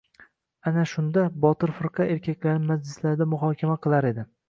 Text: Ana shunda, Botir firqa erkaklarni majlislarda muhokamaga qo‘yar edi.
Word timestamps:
Ana 0.71 0.85
shunda, 0.91 1.27
Botir 1.45 1.75
firqa 1.81 2.09
erkaklarni 2.17 2.73
majlislarda 2.73 3.33
muhokamaga 3.37 3.89
qo‘yar 3.89 4.15
edi. 4.15 4.31